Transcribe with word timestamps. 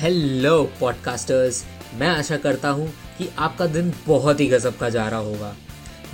Hello 0.00 0.62
podcasters 0.80 1.64
मैं 2.00 2.08
आशा 2.08 2.36
करता 2.36 2.68
हूँ 2.70 2.86
कि 3.18 3.28
आपका 3.38 3.66
दिन 3.66 3.92
बहुत 4.06 4.40
ही 4.40 4.46
गजब 4.48 4.76
का 4.78 4.88
जा 4.88 5.06
रहा 5.08 5.20
होगा। 5.20 5.54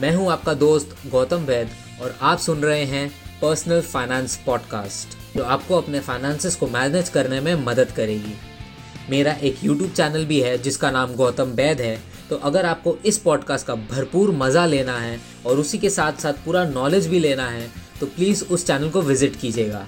मैं 0.01 0.15
हूँ 0.15 0.31
आपका 0.33 0.53
दोस्त 0.55 0.95
गौतम 1.07 1.43
वैद 1.47 1.71
और 2.03 2.17
आप 2.21 2.39
सुन 2.39 2.61
रहे 2.61 2.85
हैं 2.85 3.09
पर्सनल 3.43 3.81
फाइनेंस 3.81 4.37
पॉडकास्ट 4.47 5.17
जो 5.37 5.43
आपको 5.45 5.77
अपने 5.77 6.01
फाइनेंसेस 6.01 6.57
को 6.57 6.67
मैनेज 6.67 7.09
करने 7.09 7.41
में 7.41 7.55
मदद 7.65 7.91
करेगी। 7.97 8.35
मेरा 9.11 9.33
एक 9.33 9.63
यूट्यूब 9.65 9.91
चैनल 9.91 10.25
भी 10.25 10.41
है, 10.41 10.57
जिसका 10.59 10.91
नाम 10.91 11.15
गौतम 11.15 11.51
वैद 11.53 11.81
है। 11.81 11.99
तो 12.31 12.37
अगर 12.37 12.67
आपको 12.67 12.97
इस 13.05 13.19
पॉडकास्ट 13.19 13.67
का 13.67 13.75
भरपूर 13.75 14.31
मज़ा 14.37 14.65
लेना 14.67 14.99
है 14.99 15.19
और 15.47 15.59
उसी 15.59 15.79
के 15.79 15.91
साथ 15.91 16.23
साथ 16.23 16.45
पूरा 16.45 16.65
नॉलेज 16.71 17.07
भी 17.07 17.21
लेना 17.21 17.49
है 17.49 17.69
तो 18.01 18.07
प्लीज़ 18.07 18.45
उस 18.45 18.67
चैनल 18.67 18.91
को 18.91 19.03
विज़िट 19.03 19.37
कीजिएगा। 19.37 19.87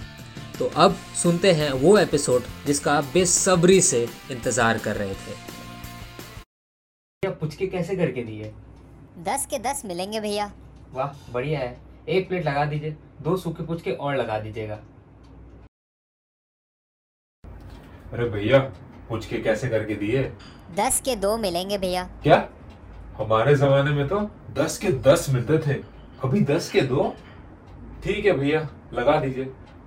तो 0.58 0.66
अब 0.76 0.94
सुनते 1.22 1.52
हैं 1.52 1.70
वो 1.74 1.96
एपिसोड 1.98 2.42
जिसका 2.66 2.92
आप 2.92 3.04
बेसब्री 3.14 3.80
से 3.82 4.02
इंतज़ार 4.30 4.78
कर 4.78 4.96
रहे 4.96 5.14
थे। 5.14 5.34
पुचके 7.30 7.66
कैसे 7.66 7.96
करके 7.96 8.22
दिए? 8.24 8.52
दस 9.24 9.46
के 9.46 9.58
दस 9.60 9.82
मिलेंगे 9.86 10.20
भैया। 10.20 10.50
वाह 10.92 11.32
बढ़िया 11.32 11.60
है। 11.60 11.76
एक 12.08 12.28
प्लेट 12.28 12.44
लगा 12.46 12.64
दीजिए 12.64 12.96
दो 13.22 13.36
सूखे 13.36 13.64
पुचके 13.66 13.92
और 13.92 14.16
लगा 14.16 14.38
दीजिएगा। 14.40 14.78
अरे 18.12 18.28
भैया 18.30 18.58
पुचके 19.08 19.38
कैसे 19.42 19.68
करके 19.68 19.94
दिए? 19.96 20.22
दस 20.76 21.00
के 21.00 21.16
दो 21.16 21.36
मिलेंगे 21.36 21.78
भैया। 21.78 22.04
क्या? 22.22 22.48
हमारे 23.18 23.54
जमाने 23.56 23.90
में 23.90 24.06
तो 24.08 24.20
दस 24.54 24.78
के 24.78 24.88
दस 25.04 25.26
मिलते 25.30 25.58
थे 25.58 25.74
अभी 26.24 26.40
दस 26.46 26.70
के 26.70 26.80
दो? 26.84 27.14
ठीक 28.04 28.26
है 28.26 28.32
भैया 28.32 28.68
लगा 28.94 29.20
दीजिए। 29.20 29.44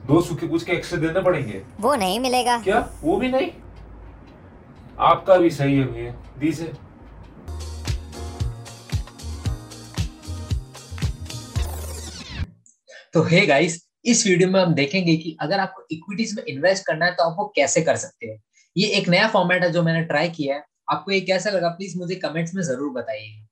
दो 0.07 0.21
सूखे 0.21 0.47
कुछ 0.47 0.63
के 0.63 0.71
एक्स्ट्रा 0.71 0.99
देने 0.99 1.21
पड़ेंगे। 1.21 1.61
वो 1.79 1.95
नहीं 1.95 2.19
मिलेगा। 2.19 2.57
क्या? 2.63 2.79
वो 3.01 3.17
भी 3.17 3.27
नहीं? 3.29 3.49
आपका 4.99 5.37
भी 5.37 5.49
सही 5.49 5.77
है 5.77 5.83
भैया 5.85 6.11
दीजिए। 6.39 6.73
तो 13.13 13.23
हे 13.23 13.45
गाइस 13.47 13.79
इस 14.05 14.25
वीडियो 14.27 14.49
में 14.49 14.59
हम 14.61 14.73
देखेंगे 14.73 15.15
कि 15.17 15.35
अगर 15.41 15.59
आपको 15.59 15.85
इक्विटीज 15.91 16.35
में 16.37 16.43
इन्वेस्ट 16.45 16.85
करना 16.87 17.05
है 17.05 17.11
तो 17.11 17.23
आप 17.23 17.35
वो 17.39 17.45
कैसे 17.55 17.81
कर 17.81 17.95
सकते 17.97 18.27
हैं। 18.27 18.37
ये 18.75 18.87
एक 18.97 19.09
नया 19.09 19.27
फॉर्मेट 19.27 19.63
है 19.63 19.71
जो 19.71 19.83
मैंने 19.83 20.01
ट्राई 20.05 20.29
किया 20.29 20.55
है। 20.55 20.63
आपको 20.91 21.11
ये 21.11 21.21
कैसा 21.21 21.49
लगा 21.49 21.69
प्लीज़ 21.69 21.97
मुझे 21.97 22.15
कमेंट्स 22.17 22.53
में 22.55 22.61
ज़रूर 22.63 22.91
बताइए। 22.93 23.45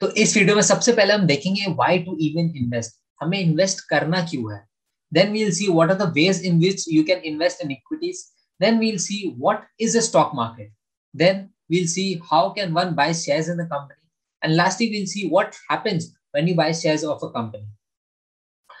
तो 0.00 0.10
इस 0.12 0.36
वीडियो 0.36 0.56
में 0.56 0.62
सबसे 0.62 0.92
पहले 0.92 1.14
हम 1.14 1.26
देखेंगे 1.26 1.66
व्हाई 1.68 1.98
टू 1.98 2.16
इवन 2.20 2.52
इन्वेस्ट 2.56 3.00
हमें 3.20 3.38
इन्वेस्ट 3.38 3.80
करना 3.90 4.20
क्यों 4.30 4.52
है? 4.52 4.66
Then 5.12 5.32
we'll 5.32 5.52
see 5.52 5.68
what 5.70 5.90
are 5.90 5.94
the 5.94 6.12
ways 6.14 6.42
in 6.42 6.60
which 6.60 6.86
you 6.86 7.04
can 7.04 7.20
invest 7.22 7.62
in 7.62 7.70
equities. 7.72 8.30
Then 8.60 8.78
we'll 8.78 8.98
see 8.98 9.34
what 9.38 9.64
is 9.78 9.94
a 9.94 10.02
stock 10.02 10.34
market. 10.34 10.70
Then 11.14 11.50
we'll 11.70 11.86
see 11.86 12.20
how 12.30 12.50
can 12.50 12.74
one 12.74 12.94
buy 12.94 13.12
shares 13.12 13.48
in 13.48 13.56
the 13.56 13.66
company. 13.66 14.00
And 14.42 14.56
lastly, 14.56 14.90
we'll 14.90 15.06
see 15.06 15.28
what 15.28 15.56
happens 15.68 16.14
when 16.32 16.46
you 16.46 16.54
buy 16.54 16.72
shares 16.72 17.04
of 17.04 17.22
a 17.22 17.30
company. 17.30 17.66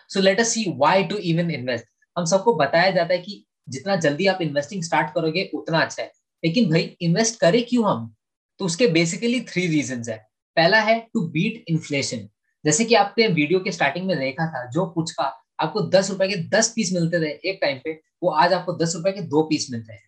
So 0.08 0.20
let 0.20 0.38
us 0.40 0.52
see 0.52 0.70
why 0.70 1.04
to 1.04 1.20
even 1.20 1.50
invest. 1.50 1.84
हम 2.18 2.24
सबको 2.24 2.54
बताया 2.54 2.90
जाता 2.90 3.14
है 3.14 3.18
कि 3.22 3.44
जितना 3.68 3.96
जल्दी 3.96 4.26
आप 4.26 4.38
investing 4.42 4.82
start 4.82 5.12
करोगे 5.14 5.50
उतना 5.54 5.80
अच्छा 5.80 6.02
है 6.02 6.10
लेकिन 6.44 6.70
भाई 6.70 6.82
इन्वेस्ट 7.02 7.40
करें 7.40 7.62
क्यों 7.68 7.84
हम 7.90 8.14
तो 8.58 8.64
उसके 8.64 8.86
बेसिकली 8.96 9.40
थ्री 9.50 9.66
रीजन 9.66 10.02
है 10.08 10.16
पहला 10.56 10.80
है 10.80 10.98
टू 11.14 11.20
बीट 11.36 11.64
इन्फ्लेशन 11.68 12.28
जैसे 12.64 12.84
कि 12.84 12.94
आपने 12.94 13.26
वीडियो 13.26 13.60
के 13.64 13.72
स्टार्टिंग 13.72 14.06
में 14.06 14.18
देखा 14.18 14.46
था 14.52 14.64
जो 14.70 14.86
का 14.98 15.28
आपको 15.58 15.80
दस 15.90 16.10
रुपए 16.10 16.28
के 16.28 16.36
दस 16.48 16.72
पीस 16.76 16.92
मिलते 16.92 17.20
थे 17.20 17.30
एक 17.50 17.58
टाइम 17.62 17.78
पे, 17.84 17.92
वो 18.22 18.30
आज 18.30 18.52
आपको 18.52 18.72
दस 18.76 18.92
रुपए 18.96 19.12
के 19.12 19.20
दो 19.28 19.42
पीस 19.42 19.66
मिलते 19.70 19.92
हैं। 19.92 20.02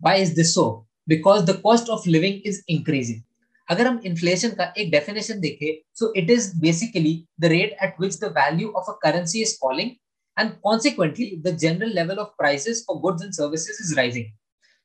Why 0.00 0.22
is 0.22 0.34
this 0.34 0.54
so 0.54 0.64
because 1.08 1.44
the 1.44 1.60
cost 1.62 1.88
of 1.90 2.08
living 2.08 2.46
is 2.46 2.62
increasing 2.68 3.22
अगर 3.68 3.86
हम 3.86 4.00
इन्फ्लेशन 4.06 4.50
का 4.50 4.72
एक 4.78 4.90
डेफिनेशन 4.90 5.40
देखें 5.40 5.72
so 5.98 6.12
it 6.16 6.30
is 6.30 6.50
basically 6.60 7.14
the 7.40 7.44
rate 7.52 7.76
at 7.82 8.00
which 8.00 8.18
the 8.20 8.32
value 8.38 8.68
of 8.76 8.90
a 8.90 8.98
currency 9.02 9.42
is 9.42 9.56
falling 9.60 9.90
and 10.36 10.50
consequently 10.62 11.30
the 11.36 11.56
general 11.56 11.94
level 11.94 12.16
of 12.18 12.28
prices 12.38 12.84
for 12.86 12.98
goods 13.00 13.24
and 13.24 13.32
services 13.32 13.82
is 13.82 13.94
rising 13.96 14.32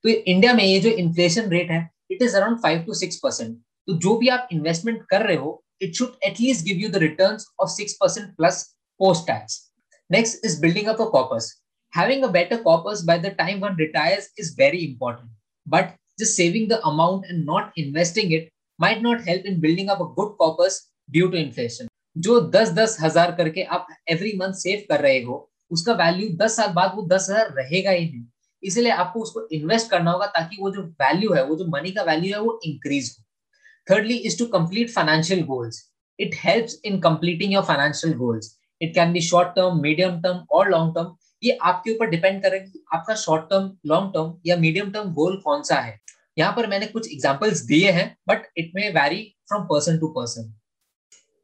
तो 0.04 0.10
India 0.10 0.54
में 0.54 0.64
ये 0.64 0.80
जो 0.80 0.90
inflation 0.98 1.50
rate 1.52 1.72
है 1.72 1.90
it 2.12 2.22
is 2.22 2.36
around 2.38 2.60
five 2.64 2.84
to 2.84 2.94
six 2.94 3.20
percent 3.24 3.58
तो 3.88 3.98
जो 3.98 4.18
भी 4.18 4.28
आप 4.30 4.50
investment 4.54 5.06
कर 5.10 5.26
रहे 5.26 5.36
हो 5.38 5.62
it 5.82 5.96
should 5.96 6.16
at least 6.26 6.66
give 6.66 6.78
you 6.78 6.90
the 6.90 6.98
return 7.04 7.38
of 7.60 7.70
six 7.70 7.94
percent 8.02 8.36
plus 8.38 8.64
post 9.00 9.28
tax 9.28 9.69
Next 10.10 10.44
is 10.44 10.60
building 10.60 10.88
up 10.88 11.00
a 11.00 11.06
corpus. 11.06 11.60
Having 11.94 12.24
a 12.24 12.30
better 12.30 12.58
corpus 12.58 13.04
by 13.04 13.20
the 13.20 13.32
time 13.32 13.60
one 13.60 13.76
retires 13.76 14.30
is 14.38 14.56
very 14.56 14.84
important. 14.84 15.30
But 15.68 15.96
just 16.20 16.36
saving 16.36 16.68
the 16.68 16.84
amount 16.84 17.26
and 17.30 17.46
not 17.46 17.72
investing 17.76 18.32
it 18.32 18.50
might 18.80 19.04
not 19.04 19.22
help 19.22 19.46
in 19.46 19.62
building 19.62 19.90
up 19.90 20.02
a 20.02 20.08
good 20.08 20.36
corpus 20.38 20.88
due 21.10 21.30
to 21.30 21.38
inflation. 21.38 21.88
जो 22.18 22.40
दस 22.52 22.70
दस 22.74 22.98
हज़ार 23.02 23.32
करके 23.36 23.64
आप 23.76 23.88
every 24.12 24.32
month 24.38 24.54
save 24.60 24.84
कर 24.90 25.02
रहे 25.02 25.22
हो 25.24 25.36
उसका 25.72 25.94
वैल्यू 25.94 26.30
दस 26.38 26.56
साल 26.58 26.72
बाद 26.74 26.96
वो 26.96 27.06
दस 27.08 27.28
हज़ार 27.30 27.54
रहेगा 27.58 27.92
ही 27.92 28.06
नहीं 28.06 28.24
इसलिए 28.64 28.92
आपको 29.04 29.20
उसको 29.22 29.48
इन्वेस्ट 29.56 29.90
करना 29.90 30.12
होगा 30.12 30.26
ताकि 30.38 30.58
वो 30.62 30.72
जो 30.76 30.84
वैल्यू 31.02 31.34
है 31.34 31.44
वो 31.48 31.56
जो 31.56 31.66
मनी 31.76 31.92
का 31.98 32.04
वैल्यू 32.04 32.34
है 32.34 32.42
वो 32.42 32.60
इंक्रीज 32.66 33.16
हो 33.18 33.94
thirdly 33.94 34.16
is 34.30 34.38
to 34.40 34.46
complete 34.58 34.90
financial 34.92 35.44
goals 35.52 35.84
it 36.20 36.36
helps 36.44 36.80
in 36.86 37.00
completing 37.02 37.54
your 37.54 37.64
financial 37.66 38.14
goals 38.24 38.56
it 38.82 38.94
can 38.96 39.14
be 39.14 39.22
short 39.22 39.50
term 39.56 39.82
medium 39.82 40.22
term 40.22 40.46
और 40.52 40.70
लॉन्ग 40.70 40.94
टर्म 40.96 41.16
ये 41.44 41.58
आपके 41.64 41.92
ऊपर 41.92 42.10
डिपेंड 42.10 42.42
करेगा 42.44 42.66
कि 42.66 42.84
आपका 42.94 43.16
शॉर्ट 43.18 43.44
टर्म 43.50 43.72
लॉन्ग 43.88 44.14
टर्म 44.14 44.34
या 44.46 44.58
मीडियम 44.58 44.92
टर्म 44.92 45.14
गोल 45.14 45.36
कौन 45.44 45.64
सा 45.64 45.80
है। 45.80 45.98
यहाँ 46.38 46.54
पर 46.56 46.68
मैंने 46.68 46.86
कुछ 46.88 47.12
एग्जाम्पल्स 47.14 47.62
दिए 47.66 47.92
हैं 47.92 48.16
but 48.30 48.48
it 48.58 48.72
may 48.76 48.90
vary 48.92 49.24
from 49.50 49.64
person 49.66 49.98
to 50.00 50.08
person 50.14 50.54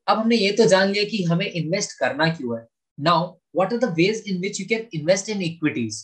अब 0.08 0.18
हमने 0.18 0.36
ये 0.36 0.52
तो 0.54 0.66
जान 0.68 0.90
लिया 0.90 1.04
कि 1.04 1.24
हमें 1.24 1.46
इन्वेस्ट 1.46 2.00
करना 2.00 2.26
क्यों 2.34 2.58
है। 2.58 2.66
Now 2.98 3.28
what 3.56 3.74
are 3.74 3.80
the 3.80 3.94
ways 3.98 4.24
in 4.28 4.42
which 4.42 4.60
you 4.62 4.66
can 4.70 4.88
invest 4.94 5.30
in 5.30 5.42
equities 5.44 6.04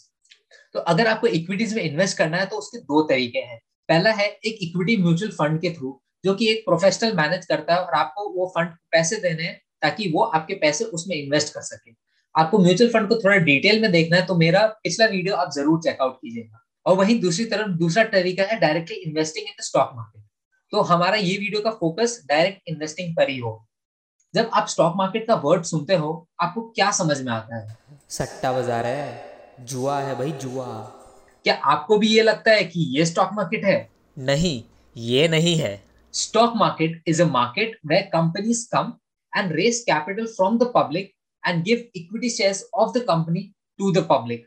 तो 0.76 0.80
अगर 0.92 1.08
आपको 1.08 1.28
इक्विटीज 1.30 1.74
में 1.76 1.82
इन्वेस्ट 1.84 2.18
करना 2.18 2.38
है 2.38 2.46
तो 2.46 2.58
उसके 2.58 2.78
दो 2.80 3.02
तरीके 3.08 3.40
हैं। 3.40 3.60
पहला 3.90 4.12
है 4.12 4.28
एक 4.28 4.58
इक्विटी 4.62 4.96
म्यूचुअल 4.98 5.32
फंड 5.34 5.60
के 5.62 5.70
थ्रू 5.74 6.00
जो 6.24 6.34
कि 6.36 6.50
एक 6.50 6.64
प्रोफेशनल 6.66 7.14
मैनेज 7.16 7.46
करता 7.46 7.74
है 7.74 7.80
और 7.82 7.94
आपको 7.96 8.30
वो 8.34 8.48
फंड 8.56 8.76
पैसे 8.92 9.16
देने 9.20 9.44
हैं। 9.44 9.60
ताकि 9.82 10.12
वो 10.12 10.24
आपके 10.24 10.54
पैसे 10.56 10.86
उसमें 10.88 11.16
इन्वेस्ट 11.16 11.54
कर 11.54 11.62
सके। 11.64 11.92
आपको 12.36 12.58
म्यूचुअल 12.60 12.90
फंड 12.92 13.10
को 13.10 13.16
थोड़ा 13.16 13.36
डिटेल 13.46 13.82
में 13.82 13.92
देखना 13.92 14.18
है 14.18 14.26
तो 14.26 14.36
मेरा 14.38 14.66
पिछला 14.84 15.06
वीडियो 15.08 15.36
आप 15.36 15.52
ज़रूर 15.54 15.82
चेकआउट 15.84 16.16
कीजिएगा। 16.16 16.64
और 16.86 16.96
वहीं 16.98 17.20
दूसरी 17.22 17.46
तरफ़ 17.48 17.72
दूसरा 17.80 18.04
तरीका 18.12 18.44
है 18.44 18.60
directly 18.60 18.96
investing 19.00 19.48
in 19.48 19.54
the 19.60 19.64
stock 19.64 19.92
market 19.96 20.24
तो 20.74 20.82
हमारा 20.84 21.18
ये 21.18 21.38
वीडियो 21.38 21.62
का 21.62 21.72
फोकस 21.74 22.22
डायरेक्ट 22.28 22.70
इन्वेस्टिंग 22.70 23.16
पर 23.16 23.30
ही 23.30 23.38
हो 23.40 23.52
जब 24.34 24.50
आप 24.54 24.68
स्टॉक 24.68 24.94
मार्केट 24.98 25.28
का 25.28 25.36
वर्ड 25.38 25.64
सुनते 25.66 25.96
हो 25.96 26.10
आपको 26.42 26.62
क्या 26.70 26.90
समझ 26.94 27.20
में 27.22 27.32
आता 27.34 27.58
है? 27.58 27.78
सट्टा 28.10 28.52
बाज़ार 28.54 28.86
है। 28.86 29.66
जुआ 29.66 30.00
है 30.00 30.16
भाई 30.18 30.32
जुआ। 30.42 30.66
क्या 31.46 31.54
आपको 31.66 31.98
भी 31.98 32.08
ये 32.08 32.22
लगता 32.22 32.52
है 32.52 32.64
कि 32.64 32.86
ये 32.98 33.06
स्टॉक 33.06 33.30
मार्केट 33.34 33.66
है? 33.66 33.90
नहीं 34.18 34.62
ये 34.96 35.28
नहीं 35.28 35.56
है। 35.58 35.74
Stock 36.14 36.54
market 36.56 37.02
is 37.08 37.22
a 37.22 37.26
market 37.28 37.78
where 37.86 38.02
companies 38.14 38.68
come 38.72 38.94
and 39.34 39.52
raise 39.52 39.84
capital 39.86 40.28
from 40.36 40.58
the 40.60 40.70
public 40.72 41.12
and 41.44 41.66
give 41.66 41.84
equity 41.96 42.30
shares 42.30 42.64
of 42.76 42.94
the 42.94 43.04
company 43.06 43.44
to 43.80 43.92
the 43.94 44.04
public. 44.08 44.42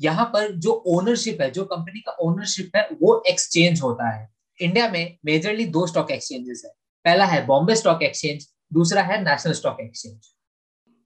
यहाँ 0.00 0.24
पर 0.34 0.52
जो 0.56 0.72
ओनरशिप 0.88 1.40
है, 1.40 1.50
जो 1.50 1.64
कंपनी 1.64 2.00
का 2.00 2.12
ओनरशिप 2.22 2.76
है, 2.76 2.88
वो 2.92 3.22
एक्सचेंज 3.28 3.80
होता 3.82 4.08
है। 4.10 4.28
इंडिया 4.58 4.88
में 4.88 5.18
मेजरली 5.24 5.64
दो 5.66 5.86
स्टॉक 5.86 6.10
एक्सचेंजेस 6.10 6.62
है। 6.64 6.70
पहला 7.04 7.24
है 7.26 7.44
बॉम्बे 7.46 7.74
स्टॉक 7.76 8.02
एक्सचेंज 8.02 8.46
दूसरा 8.72 9.02
है 9.02 9.20
नेशनल 9.22 9.52
स्टॉक 9.52 9.80
एक्सचेंज 9.80 10.30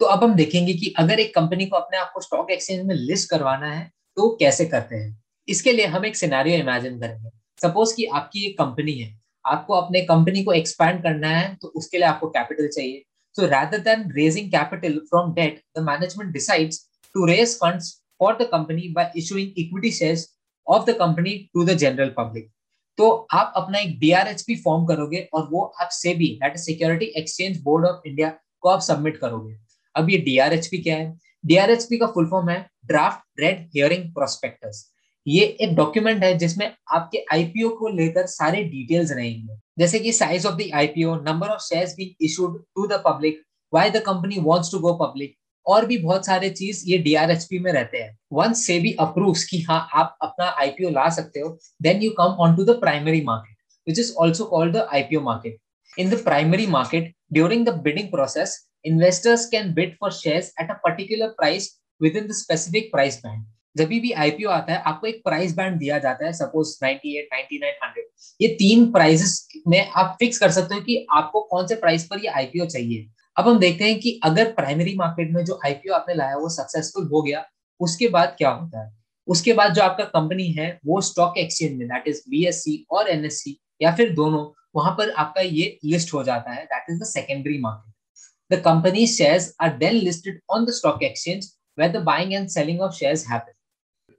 तो 0.01 0.07
अब 0.07 0.25
हम 0.25 0.35
देखेंगे 0.35 0.73
कि 0.75 0.93
अगर 0.99 1.21
एक 1.21 1.35
कंपनी 1.35 1.67
को 1.67 1.77
अपने 1.77 1.99
आप 1.99 2.11
को 2.15 2.21
स्टॉक 2.21 2.51
एक्सचेंज 2.51 2.85
में 2.87 2.95
लिस्ट 2.95 3.31
करवाना 3.31 3.73
है 3.73 3.91
तो 4.17 4.29
कैसे 4.41 4.65
करते 4.67 4.97
हैं? 4.97 5.23
इसके 5.49 5.73
लिए 5.73 5.87
हम 5.87 6.05
एक 6.07 6.17
सिनारियो 6.17 6.59
इमेजिन 6.59 6.99
करेंगे। 7.01 7.31
सपोज़ 7.63 7.95
कि 7.97 8.05
आपकी 8.05 8.45
एक 8.47 8.59
कंपनी 8.59 8.93
है 8.93 9.09
आपको 9.47 9.75
अपने 9.75 10.01
कंपनी 10.05 10.43
को 10.45 10.53
एक्सपैंड 10.53 11.03
करना 11.03 11.29
है 11.29 11.55
तो 11.63 11.69
उसके 11.77 11.99
लिए 11.99 12.07
आपको 12.07 12.29
कैपिटल 12.31 12.69
चाहिए। 12.69 13.03
So 13.37 13.47
rather 13.47 13.79
than 13.81 14.11
raising 14.13 14.51
capital 14.51 14.99
from 15.11 15.33
debt 15.35 15.61
the 15.79 15.83
management 15.85 16.33
decides 16.33 16.85
to 17.15 17.27
raise 17.27 17.55
funds 17.57 17.93
for 18.21 18.37
the 18.37 18.49
company 18.53 18.89
by 18.93 19.13
issuing 19.17 19.59
equity 19.59 19.91
shares 19.93 20.29
of 20.67 20.91
the 20.91 20.95
company 20.99 21.37
to 21.55 21.65
the 21.65 21.77
general 21.79 22.15
public 22.17 22.51
तो 22.99 23.11
आप 23.35 23.53
अपना 23.57 23.79
एक 23.79 23.99
डीआरएचपी 24.01 24.55
फॉर्म 24.57 24.85
करोगे 24.87 25.19
और 25.35 25.49
वो 25.51 25.63
आप 25.81 25.89
SEBI 25.93 26.29
that 26.43 26.57
security 26.59 27.07
exchange 27.19 27.61
board 27.63 27.87
of 27.87 28.09
India 28.09 28.29
को 28.63 28.69
आप 28.69 28.81
सबमिट 28.81 29.17
करोगे। 29.17 29.57
अब 29.95 30.11
ये 30.11 30.19
डीआरएचपी 30.19 30.79
क्या 30.79 30.97
है? 30.97 31.13
डीआरएचपी 31.45 31.99
का 31.99 32.07
फुल 32.07 32.27
फॉर्म 32.27 32.49
है 32.49 32.59
ड्राफ्ट 32.87 33.41
रेड 33.41 33.61
हियरिंग 33.75 34.13
प्रोस्पेक्टस 34.15 34.81
ये 35.27 35.45
एक 35.63 35.75
डॉक्यूमेंट 35.77 36.23
है 36.25 36.37
जिसमें 36.39 36.71
आपके 36.95 37.25
आईपीओ 37.33 37.69
को 37.79 37.89
लेकर 37.89 38.27
सारे 38.29 38.63
डिटेल्स 38.65 39.11
रहेंगे। 39.13 39.57
जैसे 39.79 39.99
कि 39.99 40.13
size 40.13 40.47
of 40.47 40.55
the 40.57 40.71
IPO 40.75 41.15
number 41.23 41.49
of 41.49 41.63
shares 41.63 41.95
be 41.97 42.15
issued 42.25 42.63
to 42.75 42.87
the 42.87 43.03
public 43.07 43.43
why 43.73 43.91
the 43.91 44.03
company 44.07 44.39
wants 44.43 44.71
to 44.73 44.79
go 44.79 44.93
public 44.97 45.35
और 45.67 45.87
भी 45.87 45.97
बहुत 45.99 46.27
सारे 46.27 46.51
चीज़ 46.51 46.83
ये 46.87 46.99
डीआरएचपी 46.99 47.59
में 47.59 47.71
रहते 47.73 47.99
हैं। 47.99 48.17
वंस 48.33 48.67
से 48.67 48.79
भी 48.81 48.93
अप्रूव्स 49.01 49.45
कि 49.45 49.61
हाँ 49.63 49.81
आप 49.95 50.17
अपना 50.23 50.47
आईपीओ 50.61 50.91
ला 50.91 51.09
सकते 51.17 51.41
हो 51.41 51.49
then 51.83 52.03
you 52.03 52.11
come 52.19 52.37
on 52.45 52.57
to 52.57 52.65
the 52.65 52.79
primary 52.81 53.21
market 53.25 53.57
which 53.87 53.99
is 53.99 54.13
also 54.19 54.45
called 54.45 54.77
the 54.77 54.87
IPO 54.95 55.21
market 55.23 55.99
in 55.99 56.11
the 56.11 56.23
primary 56.25 56.67
market 56.69 57.13
during 57.33 57.67
the 57.67 57.75
bidding 57.83 58.09
process 58.11 58.57
investors 58.85 59.49
can 59.51 59.73
bid 59.75 59.97
for 60.01 60.13
shares 60.13 60.53
at 60.61 60.71
a 60.71 60.75
particular 60.85 61.29
price 61.37 61.71
within 62.17 62.27
the 62.27 62.33
specific 62.37 62.91
price 62.93 63.19
band 63.19 63.45
जब 63.77 63.89
भी 63.89 64.11
IPO 64.13 64.51
आता 64.51 64.73
है 64.73 64.83
आपको 64.87 65.07
एक 65.07 65.21
price 65.25 65.55
band 65.57 65.79
दिया 65.79 65.99
जाता 65.99 66.27
है 66.27 66.33
suppose 66.33 66.69
98, 66.85 67.23
99, 67.33 67.73
100 67.83 68.03
ये 68.41 68.49
तीन 68.49 68.91
प्राइसेस 68.93 69.49
में 69.69 69.91
आप 69.97 70.17
फिक्स 70.19 70.39
कर 70.39 70.51
सकते 70.51 70.75
हो 70.75 70.81
कि 70.81 71.07
आपको 71.13 71.41
कौन 71.41 71.67
से 71.67 71.75
प्राइस 71.75 72.05
पर 72.05 72.21
ये 72.21 72.29
आईपीओ 72.29 72.67
चाहिए। 72.67 73.07
अब 73.37 73.49
हम 73.49 73.59
देखते 73.59 73.85
हैं 73.85 73.99
कि 74.01 74.21
अगर 74.25 74.53
प्राइमरी 74.53 74.95
मार्केट 74.95 75.33
में 75.33 75.45
जो 75.45 75.59
आईपीओ 75.67 75.95
आपने 75.95 76.15
लाया 76.15 76.37
वो 76.37 76.49
सक्सेसफुल 76.49 77.09
हो 77.13 77.23
गया 77.23 77.45
उसके 77.81 78.09
बाद 78.09 78.35
क्या 78.39 78.51
होता 78.51 78.85
है? 78.85 78.93
उसके 79.29 79.53
बाद 79.53 79.75
जो 79.75 79.83
आपका 79.83 80.05
कंपनी 80.05 80.47
है 80.53 80.69
वो 80.87 81.01
स्टॉक 81.01 81.39
एक्सचेंज 81.39 81.79
में 81.79 81.87
दैट 81.89 82.09
इज़ 82.09 82.23
बीएससी 82.31 82.87
और 82.91 83.09
एनएससी 83.09 83.59
या 83.83 83.95
फिर 83.97 84.15
दोनों 84.15 84.45
वहाँ 84.77 84.93
पर 84.93 85.11
आपका 85.11 85.41
ये 85.41 85.79
लिस्ट 85.85 86.15
हो 86.15 86.23
जाता 86.25 86.53
है 86.53 86.65
that 86.65 86.91
is 86.91 87.01
the 87.01 87.07
secondary 87.07 87.59
market 87.59 88.57
the 88.57 88.63
company 88.63 89.07
shares 89.07 89.55
are 89.63 89.77
then 89.77 89.95
listed 89.95 90.41
on 90.51 90.65
the 90.65 90.71
stock 90.71 91.03
exchange 91.03 91.53
where 91.79 91.91
the 91.91 92.01
buying 92.01 92.35
and 92.35 92.51
selling 92.51 92.81
of 92.81 92.95
shares 92.95 93.27
happen. 93.27 93.56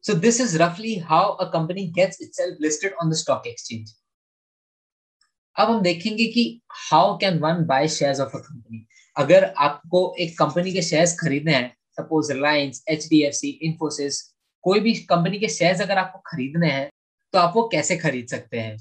So 0.07 0.13
this 0.13 0.39
is 0.39 0.57
roughly 0.57 0.95
how 1.00 1.36
a 1.36 1.51
company 1.51 1.92
gets 1.92 2.21
itself 2.21 2.51
listed 2.59 2.94
on 3.01 3.09
the 3.09 3.15
stock 3.21 3.48
exchange. 3.50 3.89
अब 5.56 5.69
हम 5.69 5.81
देखेंगे 5.81 6.25
कि 6.33 6.44
how 6.81 7.18
can 7.21 7.39
one 7.39 7.63
buy 7.68 7.88
shares 7.88 8.19
of 8.19 8.36
a 8.38 8.39
company 8.39 8.86
अगर 9.15 9.45
आपको 9.65 10.01
एक 10.25 10.38
company 10.39 10.74
के 10.74 10.81
shares 10.81 11.18
खरीदने 11.19 11.56
हैं 11.56 11.68
suppose 12.00 12.31
Reliance 12.33 12.83
H 12.89 13.07
D 13.09 13.21
F 13.24 13.33
C 13.33 13.50
Infosys 13.69 14.21
कोई 14.63 14.80
भी 14.80 14.94
कंपनी 15.12 15.39
के 15.39 15.48
शेयर्स 15.57 15.81
अगर 15.81 15.98
आपको 15.98 16.19
खरीदने 16.31 16.71
हैं 16.71 16.89
तो 17.33 17.39
आप 17.39 17.54
वो 17.56 17.68
कैसे 17.74 17.98
खरीद 17.98 18.27
सकते 18.27 18.59
हैं? 18.59 18.77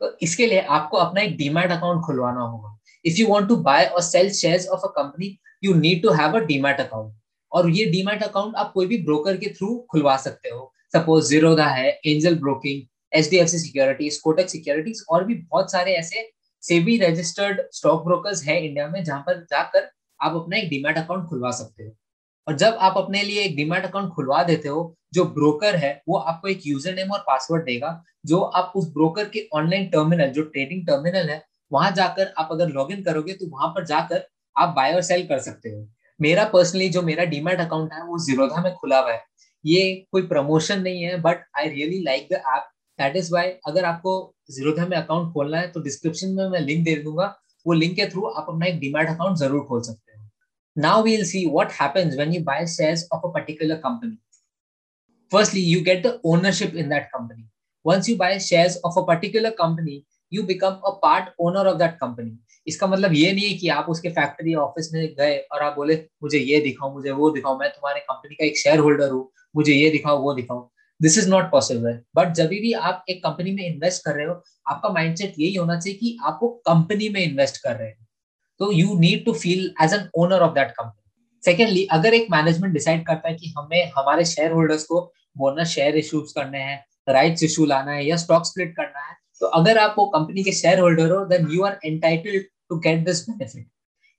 तो 0.00 0.16
इसके 0.22 0.46
लिए 0.46 0.60
आपको 0.78 0.96
अपना 0.96 1.22
एक 1.22 1.36
डीमैट 1.36 1.70
अकाउंट 1.70 2.04
खुलवाना 2.06 2.40
होगा। 2.40 2.76
If 3.04 3.20
you 3.20 3.28
want 3.28 3.48
to 3.48 3.56
buy 3.70 3.84
और 3.84 4.02
sell 4.14 4.32
shares 4.42 4.68
of 4.68 4.88
a 4.88 4.92
company 5.02 5.36
you 5.64 5.74
need 5.84 6.02
to 6.02 6.12
have 6.22 6.40
a 6.40 6.44
demat 6.46 6.80
account 6.80 7.14
और 7.56 7.70
ये 7.70 7.84
डीमैट 7.90 8.22
अकाउंट 8.22 8.56
आप 8.56 8.72
कोई 8.72 8.86
भी 8.86 9.02
ब्रोकर 9.02 9.36
के 9.36 9.50
थ्रू 9.54 9.74
खुलवा 9.90 10.16
सकते 10.18 10.48
हो। 10.48 10.72
सपोज़ 10.94 11.28
जीरोदा 11.30 11.66
है 11.66 11.88
Angel 12.06 12.34
Broking 12.38 12.82
H 13.12 13.28
D 13.30 13.36
F 13.36 13.48
C 13.48 13.58
securities 13.58 14.18
Kotak 14.20 14.48
securities 14.48 15.04
और 15.10 15.24
भी 15.24 15.34
बहुत 15.34 15.72
सारे 15.72 15.94
ऐसे 15.94 16.28
सेबी 16.62 16.96
रजिस्टर्ड 16.98 17.60
स्टॉक 17.72 18.04
ब्रोकर्स 18.04 18.42
है 18.44 18.64
इंडिया 18.64 18.88
में 18.88 19.02
जहाँ 19.04 19.20
पर 19.20 19.40
जाकर 19.50 19.88
आप 20.20 20.36
अपना 20.36 20.56
एक 20.56 20.68
डीमैट 20.70 20.98
अकाउंट 20.98 21.28
खुलवा 21.28 21.50
सकते 21.52 21.84
हो। 21.84 21.92
और 22.46 22.56
जब 22.56 22.76
आप 22.80 22.94
अपने 22.96 23.22
लिए 23.22 23.42
एक 23.42 23.56
डीमैट 23.56 23.84
अकाउंट 23.84 24.12
खुलवा 24.14 24.42
देते 24.42 24.68
हो, 24.68 24.94
जो 25.14 25.24
ब्रोकर 25.26 25.76
है, 25.76 26.02
वो 26.08 26.16
आपको 26.18 26.48
एक 26.48 26.66
यूज़र 26.66 26.94
नेम 26.94 27.10
और 27.12 27.18
पासवर्ड 27.20 27.64
देगा, 27.64 28.02
जो 28.26 28.40
आप 28.40 28.72
उस 28.76 28.88
ब्रोकर 28.92 29.28
के 29.28 29.48
ऑनलाइन 29.54 29.88
टर्मिनल 29.88 30.30
जो 30.30 30.42
ट्रेडिंग 30.44 30.86
टर्मिनल 30.86 31.30
है, 31.30 31.42
वहाँ 31.70 31.90
जाकर 31.92 32.32
आप 32.38 32.48
अगर 32.52 32.68
लॉग 32.68 32.92
इन 32.92 33.02
करोगे 33.02 33.32
तो 33.32 33.46
वहाँ 33.48 33.68
पर 33.68 33.84
जाकर 33.86 34.26
आप 34.56 34.74
बाय 34.76 34.92
और 34.94 35.02
सेल 35.02 35.26
कर 35.26 35.38
सकते 35.40 35.70
हो। 35.70 35.86
मेरा 36.20 36.44
पर्सनली 36.52 36.88
जो 36.88 37.02
मेरा 37.02 37.24
डीमैट 37.24 37.60
अकाउंट 37.60 37.92
है, 37.92 38.02
वो 38.02 38.18
जीरोधा 38.24 38.62
में 38.62 38.72
खुला 38.74 38.98
हुआ 39.00 39.12
है। 39.12 39.22
ये 39.64 39.94
कोई 40.12 40.22
प्रमोशन 40.26 40.82
नहीं 40.82 41.02
है 41.02 41.20
but 41.22 41.44
I 41.58 41.68
really 41.68 42.02
like 42.04 42.28
the 42.32 42.42
app 42.54 42.68
that 42.98 43.16
is 43.16 43.32
why 43.34 43.50
अगर 43.68 43.84
आपको 43.84 44.12
जीरोधा 44.50 44.86
में 44.86 44.96
अकाउंट 44.96 45.32
खोलना 45.32 45.58
है 45.58 45.70
तो 45.72 45.80
डिस्क्रिप्शन 45.82 46.30
में 46.34 46.48
मैं 46.48 46.60
लिंक 46.60 46.84
दे 46.84 46.94
दूँगा। 47.04 47.26
वो 47.66 47.72
लिंक 47.72 47.96
के 47.96 48.06
थ्रू 48.10 48.26
आप 48.26 48.46
अपना 48.48 48.66
एक 48.66 48.78
डीमैट 48.80 49.08
अकाउंट 49.08 49.36
ज़रूर 49.38 49.64
खोल 49.68 49.82
सकते 49.82 50.18
हो। 50.18 50.24
Now 50.76 51.02
we'll 51.02 51.24
see 51.24 51.44
what 51.50 51.72
happens 51.80 52.14
when 52.14 52.32
you 52.32 52.42
buy 52.44 52.66
shares 52.68 53.08
of 53.14 53.26
a 53.26 53.32
particular 53.34 53.76
company 53.76 54.18
firstly, 55.32 55.60
you 55.60 55.78
get 55.86 56.02
the 56.02 56.10
ownership 56.24 56.74
in 56.80 56.90
that 56.90 57.06
company 57.12 57.44
you 60.32 60.46
become 60.46 60.80
a 60.86 60.90
part 61.02 61.28
owner 61.40 61.66
of 61.66 61.76
that 61.78 61.96
company 61.96 62.38
इसका 62.66 62.86
मतलब 62.86 63.12
ये 63.12 63.32
नहीं 63.32 63.46
है 63.46 63.54
कि 63.54 63.68
आप 63.68 63.86
उसके 63.88 64.08
फैक्ट्री 64.10 64.54
ऑफ़िस 64.54 64.90
में 64.94 65.02
गए 65.18 65.36
और 65.52 65.62
आप 65.62 65.74
बोले, 65.76 65.94
मुझे 66.22 66.38
ये 66.38 66.60
दिखाओ, 66.60 66.92
मुझे 66.94 67.10
वो 67.10 67.30
दिखाओ, 67.30 67.58
मैं 67.58 67.68
तुम्हारे 67.70 68.00
कंपनी 68.00 68.34
का 68.34 68.44
एक 68.46 68.58
शेयर 68.58 68.78
होल्डर 68.78 69.10
हूँ, 69.10 69.28
मुझे 69.54 69.72
ये 69.72 69.90
दिखाओ, 69.90 70.18
वो 70.22 70.34
दिखाओ. 70.34 70.70
This 71.00 71.18
is 71.18 71.28
not 71.30 71.50
possible 71.50 71.98
but 72.16 72.32
जब 72.34 72.48
भी 72.48 72.72
आप 72.72 73.04
एक 73.10 73.22
कंपनी 73.24 73.50
में 73.52 73.62
इन्वेस्ट 73.64 74.04
कर 74.04 74.14
रहे 74.14 74.26
हो, 74.26 74.42
आपका 74.66 74.88
माइंडसेट 74.88 75.34
यही 75.38 75.54
होना 75.54 75.78
चाहिए 75.80 75.98
कि 75.98 76.16
आपको 76.24 76.48
कंपनी 76.66 77.08
में 77.08 77.20
इन्वेस्ट 77.22 77.62
कर 77.62 77.76
रहे 77.76 77.88
हो। 77.88 78.04
तो 78.60 78.72
you 78.72 78.98
need 79.00 79.24
to 79.24 79.32
feel 79.34 79.70
as 79.82 79.94
an 79.94 80.08
owner 80.18 80.40
of 80.40 80.54
that 80.54 80.70
company 80.70 81.02
secondly 81.44 81.84
अगर 81.92 82.14
एक 82.14 82.26
मैनेजमेंट 82.30 82.72
डिसाइड 82.74 83.06
करता 83.06 83.28
है 83.28 83.34
कि 83.34 83.52
हमें, 83.58 83.90
हमारे 83.96 84.24
शेयर 84.24 84.52
होल्डर्स 84.52 84.84
को 84.84 85.00
बोनस 85.38 85.68
शेयर 85.68 85.96
इश्यूज़ 85.96 86.32
करने 86.34 86.58
हैं 86.58 86.84
राइट्स 87.08 87.42
इशू 87.42 87.64
लाना 87.66 87.92
है 87.92 88.06
या 88.06 88.16
स्टॉक 88.16 88.46
स्प्लिट 88.46 88.74
करना 88.76 89.05
है 89.05 89.05
तो 89.40 89.46
अगर 89.58 89.78
आप 89.78 89.94
वो 89.98 90.06
कंपनी 90.10 90.42
के 90.44 90.52
शेयर 90.54 90.80
होल्डर 90.80 91.10
हो 91.10 91.24
then 91.26 91.48
you 91.52 91.64
are 91.64 91.78
entitled 91.84 92.42
to 92.68 92.78
get 92.80 93.04
this 93.06 93.28
benefit 93.28 93.66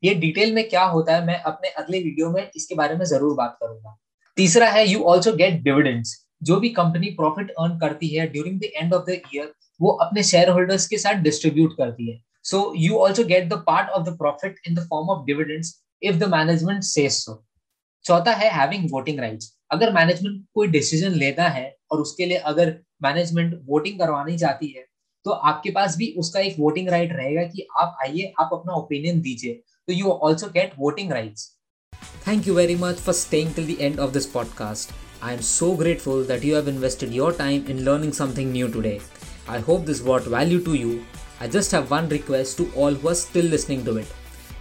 ये 0.04 0.14
डिटेल 0.16 0.54
में 0.54 0.68
क्या 0.70 0.84
होता 0.86 1.16
है, 1.16 1.26
मैं 1.26 1.40
अपने 1.42 1.70
अगले 1.72 2.00
वीडियो 2.00 2.30
में 2.32 2.50
इसके 2.56 2.76
बारे 2.76 2.96
में 2.96 3.06
ज़रूर 3.06 3.36
बात 3.36 3.58
करूँगा। 3.62 3.98
तीसरा 4.38 4.70
है 4.70 4.88
यू 4.88 5.00
ऑल्सो 5.04 5.34
गेट 5.36 5.62
डिविडेंड्स 5.64 6.16
जो 6.44 6.60
भी 6.60 6.70
कंपनी 6.72 7.08
प्रॉफिट 7.12 7.50
अर्न 7.52 7.78
करती 7.80 8.08
है 8.08 8.28
during 8.32 8.60
the 8.60 8.70
end 8.76 8.94
of 8.94 9.06
the 9.06 9.22
year 9.34 9.54
वो 9.80 9.92
अपने 10.04 10.24
शेयर 10.24 10.50
होल्डर्स 10.50 10.88
के 10.88 10.98
साथ 10.98 11.22
डिस्ट्रीब्यूट 11.24 11.74
करती 11.78 12.12
है। 12.12 12.20
So 12.46 12.74
you 12.78 12.98
also 12.98 13.24
get 13.26 13.48
the 13.50 13.64
part 13.68 13.90
of 13.90 14.04
the 14.04 14.18
profit 14.18 14.60
in 14.68 14.76
the 14.76 14.88
form 14.90 15.10
of 15.10 15.26
dividends 15.26 15.74
if 16.02 16.16
the 16.16 16.30
management 16.32 16.84
says 16.84 17.12
so 17.14 17.44
चौथा 18.06 18.34
है 18.34 18.50
हैविंग 18.54 18.88
वोटिंग 18.92 19.20
राइट्स 19.20 19.54
अगर 19.72 19.94
management 19.94 20.44
कोई 20.54 20.68
डिसीज़न 20.68 21.16
लेता 21.16 21.48
है 21.50 21.66
और 21.92 22.02
उसके 22.02 22.26
लिए 22.26 22.38
अगर 22.52 22.74
मैनेजमेंट 23.04 23.60
वोटिंग 23.66 24.00
करवानी 24.00 24.38
चाहती 24.38 24.68
है 24.68 24.86
तो 25.28 25.34
आपके 25.48 25.72
पास 25.72 25.96
भी 25.98 26.06
उसका 26.18 26.40
एक 26.40 26.56
वोटिंग 26.60 26.88
राइट 26.90 27.10
रहेगा 27.14 27.42
कि 27.46 27.68
आप 27.78 27.98
आइए, 28.02 28.32
आप 28.40 28.50
अपना 28.54 28.74
ओपिनियन 28.74 29.20
दीजिए। 29.22 29.54
तो 29.88 29.94
you 29.94 30.12
also 30.24 30.48
get 30.50 30.72
voting 30.78 31.12
right 31.12 31.40
thank 32.28 32.48
you 32.48 32.54
very 32.54 32.76
much 32.76 33.00
for 33.00 33.14
staying 33.16 33.52
till 33.54 33.66
the 33.68 33.76
end 33.82 34.00
of 34.00 34.12
this 34.12 34.26
podcast 34.26 34.92
I 35.24 35.34
am 35.34 35.42
so 35.50 35.72
grateful 35.76 36.26
that 36.28 36.46
you 36.46 36.56
have 36.56 36.70
invested 36.70 37.14
your 37.14 37.36
time 37.38 37.66
in 37.70 37.80
learning 37.80 38.14
something 38.14 38.52
new 38.52 38.68
today 38.68 38.98
I 39.50 39.62
hope 39.68 39.82
this 39.82 40.02
what 40.04 40.28
value 40.36 40.60
to 40.66 40.74
you 40.76 40.98
I 41.42 41.50
just 41.50 41.74
have 41.74 41.88
one 41.92 42.08
request 42.10 42.58
to 42.58 42.68
all 42.84 43.00
who 43.04 43.14
still 43.26 43.50
listening 43.52 43.86
to 43.86 43.98
it 43.98 44.16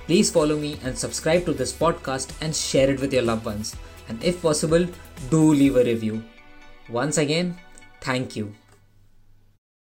please 0.07 0.33
follow 0.33 0.59
me 0.59 0.77
and 0.85 0.95
subscribe 0.97 1.45
to 1.47 1.53
this 1.55 1.73
podcast 1.77 2.43
and 2.43 2.53
share 2.55 2.91
it 2.91 3.01
with 3.01 3.15
your 3.15 3.25
love 3.25 3.43
ones 3.47 3.75
and 4.11 4.23
if 4.25 4.43
possible 4.43 4.89
do 5.31 5.53
leave 5.55 5.81
a 5.81 5.83
review 5.85 6.21
once 6.91 7.19
again 7.19 7.53
thank 8.09 8.37
you 8.37 8.53